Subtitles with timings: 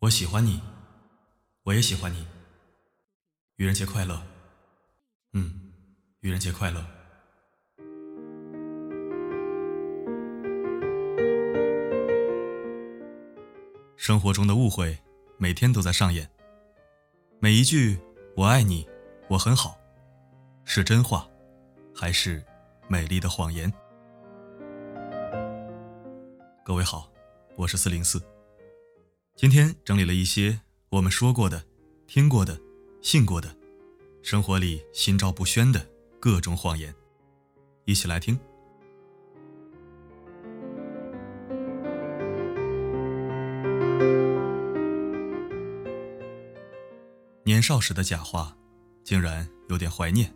[0.00, 0.60] 我喜欢你，
[1.64, 2.24] 我也喜欢你。
[3.56, 4.22] 愚人节快乐。
[5.32, 5.72] 嗯，
[6.20, 6.86] 愚人节快乐。
[13.96, 14.96] 生活中的误会
[15.36, 16.30] 每天都在上演。
[17.40, 17.98] 每一句
[18.36, 18.88] “我爱你
[19.28, 19.76] ”“我很好”，
[20.64, 21.28] 是真话，
[21.92, 22.40] 还是
[22.86, 23.72] 美丽的谎言？
[26.64, 27.10] 各位好，
[27.56, 28.22] 我是四零四。
[29.38, 31.64] 今天整理了一些我们说过的、
[32.08, 32.60] 听过的、
[33.00, 33.48] 信过的，
[34.20, 35.88] 生活里心照不宣的
[36.18, 36.92] 各种谎言，
[37.84, 38.36] 一起来听。
[47.44, 48.56] 年少时的假话，
[49.04, 50.34] 竟然有点怀念。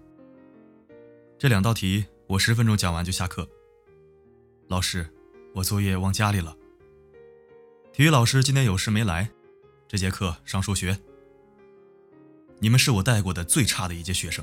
[1.36, 3.48] 这两道题我十分钟讲完就下课。
[4.68, 5.12] 老师，
[5.56, 6.56] 我作业忘家里了。
[7.92, 9.28] 体育老师今天有事没来，
[9.86, 10.98] 这节课上数学。
[12.58, 14.42] 你们是我带过的最差的一届学生。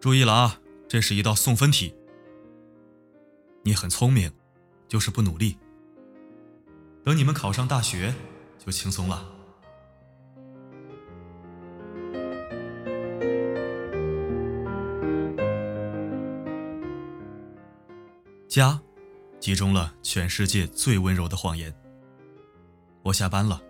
[0.00, 1.92] 注意了啊，这是一道送分题。
[3.64, 4.30] 你很聪明，
[4.86, 5.58] 就是不努力。
[7.02, 8.14] 等你们考上大学，
[8.64, 9.28] 就轻松了。
[18.46, 18.80] 家。
[19.40, 21.74] 集中了全世界最温柔的谎言。
[23.02, 23.60] 我下班了，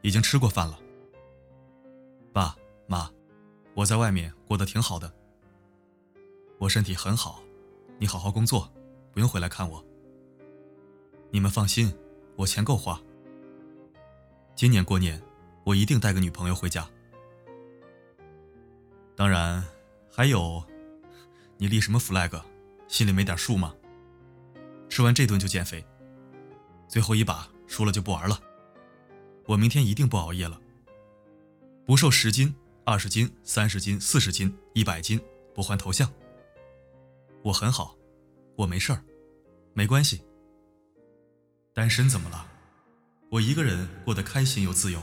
[0.00, 0.80] 已经吃过饭了。
[2.32, 3.10] 爸妈，
[3.74, 5.12] 我在外面过得挺好的。
[6.58, 7.42] 我身体很好，
[7.98, 8.72] 你好好工作，
[9.12, 9.84] 不用回来看我。
[11.30, 11.94] 你们放心，
[12.36, 12.98] 我钱够花。
[14.56, 15.22] 今年过年，
[15.64, 16.88] 我一定带个女朋友回家。
[19.14, 19.62] 当然，
[20.10, 20.64] 还有，
[21.58, 22.42] 你立什么 flag，
[22.88, 23.74] 心里没点数吗？
[24.90, 25.82] 吃完这顿就减肥，
[26.88, 28.38] 最后一把输了就不玩了。
[29.46, 30.60] 我明天一定不熬夜了。
[31.86, 35.18] 不瘦十斤、二十斤、三十斤、四十斤、一百斤，
[35.54, 36.12] 不换头像。
[37.42, 37.96] 我很好，
[38.56, 39.02] 我没事儿，
[39.74, 40.20] 没关系。
[41.72, 42.46] 单身怎么了？
[43.30, 45.00] 我一个人过得开心又自由。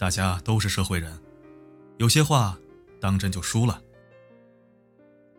[0.00, 1.20] 大家都是社会人，
[1.98, 2.58] 有些话
[2.98, 3.82] 当真就输了。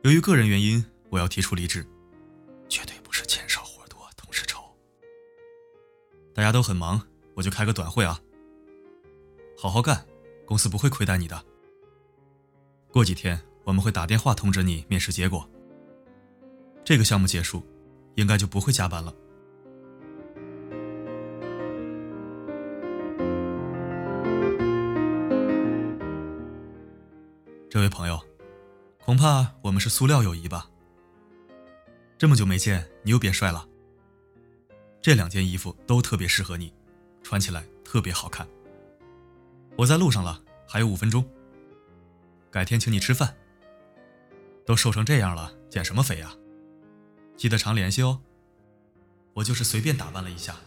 [0.04, 1.84] 由于个人原因，我要提出离职，
[2.70, 4.62] 绝对不是钱少活多，同事愁。
[6.32, 7.02] 大家都很忙，
[7.34, 8.22] 我就开个短会啊。
[9.58, 10.06] 好好干，
[10.46, 11.44] 公司不会亏待你的。
[12.92, 15.50] 过几天我们会打电话通知你面试结果。
[16.86, 17.64] 这个项目结束，
[18.14, 19.12] 应该就不会加班了。
[27.72, 28.20] 这位朋友，
[29.00, 30.70] 恐怕我们是塑料友谊吧？
[32.18, 33.66] 这么久没见，你又变帅了。
[35.02, 36.74] 这两件衣服都特别适合你，
[37.24, 38.46] 穿起来特别好看。
[39.78, 41.26] 我在路上了，还有五分钟。
[42.52, 43.38] 改天请你吃饭。
[44.66, 46.36] 都瘦成这样了，减什么肥呀？
[47.38, 48.20] 记得常联系哦。
[49.36, 50.58] 我就是随便打扮了一下。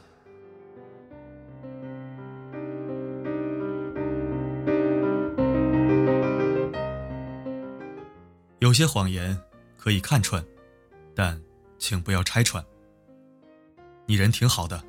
[8.74, 9.40] 有些谎言
[9.76, 10.44] 可以看穿，
[11.14, 11.40] 但
[11.78, 12.66] 请不要拆穿。
[14.04, 14.82] 你人挺好的，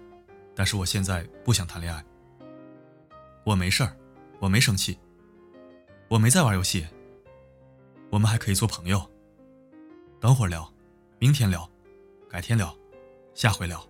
[0.56, 2.03] 但是我现在不想谈恋爱。
[3.44, 3.96] 我没事儿，
[4.40, 4.97] 我没生气，
[6.07, 6.88] 我没在玩游戏。
[8.09, 9.07] 我们还可以做朋友。
[10.19, 10.67] 等会儿聊，
[11.19, 11.69] 明天聊，
[12.28, 12.75] 改天聊，
[13.35, 13.88] 下回聊。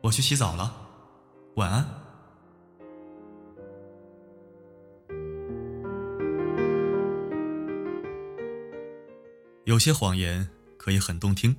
[0.00, 0.74] 我去洗澡了，
[1.56, 2.01] 晚安。
[9.64, 11.54] 有些谎言可以很动听，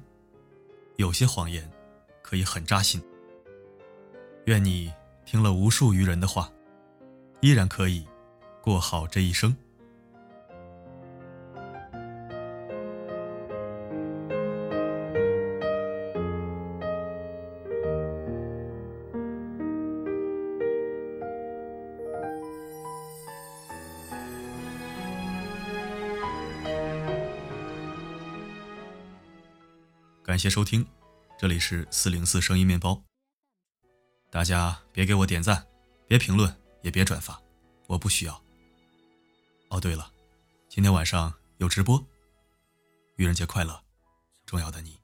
[0.98, 1.72] 有些谎言
[2.22, 3.02] 可以很扎心。
[4.46, 4.92] 愿你
[5.26, 6.52] 听了无数愚人的话，
[7.40, 8.06] 依然可以
[8.62, 9.56] 过好这一生。
[30.34, 30.84] 感谢收听，
[31.38, 33.00] 这里是四零四声音面包。
[34.32, 35.64] 大家别给我点赞，
[36.08, 36.52] 别评论，
[36.82, 37.40] 也别转发，
[37.86, 38.34] 我不需要。
[39.70, 40.12] 哦，对了，
[40.68, 42.04] 今天晚上有直播，
[43.18, 43.80] 愚人节快乐，
[44.44, 45.00] 重要的你。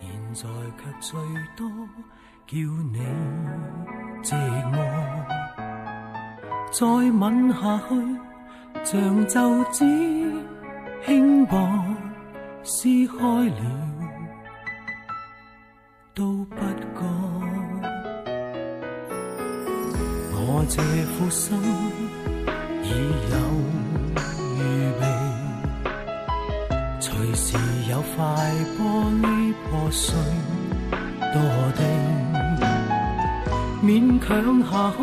[0.00, 0.48] 现在
[0.78, 1.18] 却最
[1.56, 1.68] 多
[2.46, 2.56] 叫
[2.92, 3.00] 你
[4.22, 4.36] 寂
[4.70, 4.76] 寞。
[6.70, 8.25] 再吻下去，
[8.86, 9.84] 像皱纸
[11.04, 11.58] 轻薄
[12.62, 13.60] 撕开了，
[16.14, 17.02] 都不觉
[20.30, 20.80] 我这
[21.18, 21.58] 苦心
[22.84, 22.88] 已
[23.32, 23.34] 有
[24.54, 24.60] 预
[25.00, 25.02] 备，
[27.00, 27.58] 随时
[27.90, 28.24] 有块
[28.78, 28.80] 玻
[29.20, 30.14] 璃破碎
[31.34, 31.34] 堕
[31.74, 31.82] 地，
[33.82, 33.84] 勉
[34.20, 34.30] 强
[34.62, 35.02] 下去。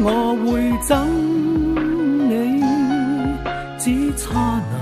[0.00, 0.06] 我
[0.44, 0.92] 会怎，
[3.84, 4.74] 只差那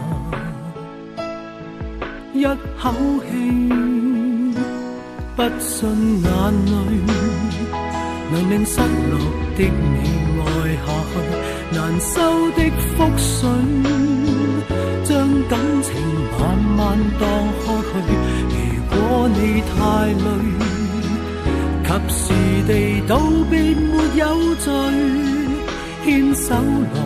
[2.33, 2.95] 一口
[3.27, 3.35] 气，
[5.35, 5.91] 不信
[6.23, 6.31] 眼
[6.67, 6.71] 泪
[8.31, 9.19] 能令失落
[9.57, 9.99] 的你
[10.39, 10.47] 爱
[10.77, 11.13] 下去，
[11.75, 12.15] 难收
[12.53, 12.59] 的
[12.97, 13.51] 覆水，
[15.03, 15.11] 将
[15.49, 15.91] 感情
[16.39, 16.41] 慢
[16.77, 16.79] 慢
[17.19, 17.23] 荡
[17.59, 17.93] 开去。
[18.53, 18.55] 如
[18.89, 18.95] 果
[19.35, 19.75] 你太
[20.13, 20.23] 累。
[21.85, 22.23] 及时
[22.69, 22.71] 地
[23.07, 23.21] 道
[23.51, 24.25] 别没有
[24.55, 24.73] 罪，
[26.05, 26.97] 牵手来，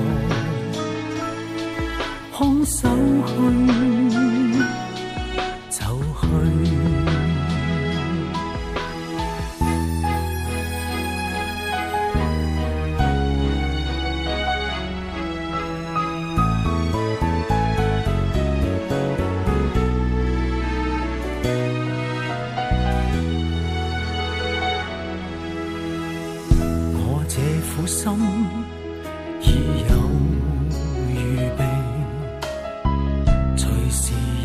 [2.38, 2.86] 空手
[3.26, 3.32] 去，
[5.70, 6.85] 走去。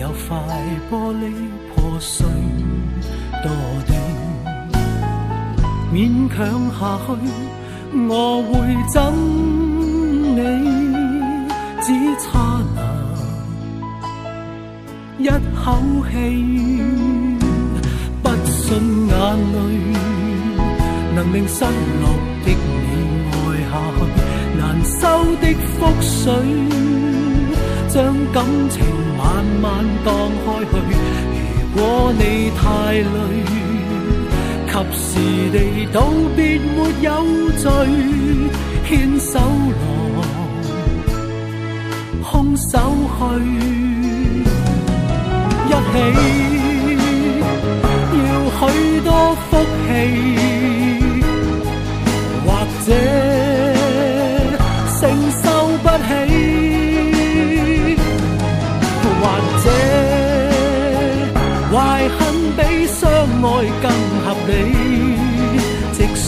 [0.01, 0.36] 有块
[0.89, 1.31] 玻璃
[1.75, 2.25] 破碎
[3.44, 3.45] 堕
[3.86, 3.94] 地，
[5.94, 6.38] 勉强
[6.71, 7.09] 下去，
[8.09, 8.51] 我会
[8.89, 8.98] 憎
[10.33, 10.39] 你，
[11.83, 11.86] 只
[12.19, 12.25] 差
[12.74, 12.81] 那
[15.19, 15.27] 一
[15.63, 15.63] 口
[16.09, 16.12] 气，
[18.24, 18.59] 不信
[19.07, 19.13] 眼
[19.54, 19.56] 泪
[21.13, 22.04] 能令失落
[22.44, 22.56] 的你
[23.30, 23.33] 爱
[23.69, 24.00] 下去，
[24.57, 24.59] 难。
[24.83, 25.00] 收
[25.36, 25.45] 的
[25.77, 26.33] 覆水，
[27.88, 27.94] 将
[28.33, 28.81] 感情
[29.42, 30.14] 慢慢荡
[30.46, 30.72] 开去。
[31.74, 32.22] 如果你
[32.52, 32.62] 太
[32.94, 33.08] 累，
[34.68, 35.10] 及时
[35.52, 35.58] 地
[35.92, 35.98] 道
[36.36, 37.10] 别没有
[37.58, 37.66] 罪，
[38.88, 38.90] 牵
[39.20, 40.20] 手来，
[42.22, 42.78] 空手
[43.18, 43.20] 去，
[45.68, 45.94] 一起
[48.14, 48.30] 要
[48.60, 48.62] 许
[49.02, 49.10] 多
[49.50, 49.50] 福
[49.88, 49.90] 气，
[63.81, 63.86] 更
[64.24, 64.52] 合理，
[65.92, 66.25] 即使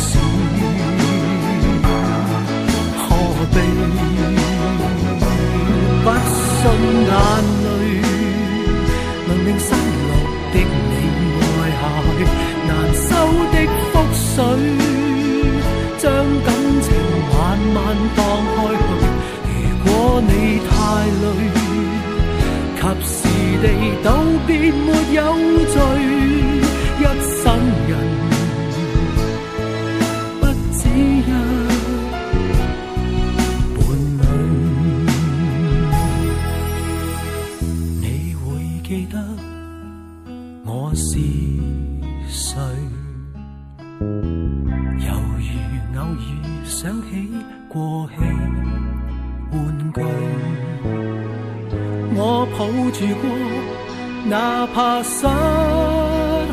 [2.97, 3.01] 何
[3.51, 3.55] 必
[6.03, 6.59] 不信
[7.09, 7.11] 眼
[7.63, 7.65] 泪
[9.27, 10.11] 能令失落
[10.53, 10.93] 的你
[11.41, 11.41] 爱
[11.79, 11.81] 下
[12.17, 12.19] 去，
[12.67, 13.07] 难收
[13.51, 13.55] 的
[13.91, 14.35] 覆水
[15.97, 16.03] 将
[16.45, 16.47] 感
[16.81, 16.85] 情
[17.31, 17.33] 慢
[17.73, 17.75] 慢
[18.15, 18.19] 荡
[18.55, 18.81] 开去。
[19.47, 19.51] 如
[19.85, 19.87] 果
[20.27, 20.29] 你
[20.69, 20.71] 太
[21.21, 21.25] 累，
[22.75, 23.15] 及时
[23.61, 23.65] 地
[24.03, 24.07] 道
[24.45, 25.19] 别没有
[46.83, 47.29] 想起
[47.69, 48.19] 过去
[49.51, 50.01] 玩具，
[52.13, 53.25] 我抱住过，
[54.29, 55.25] 哪怕失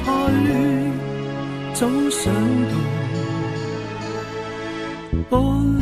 [0.04, 0.08] 去。
[1.74, 2.32] 早想
[5.28, 5.79] 到。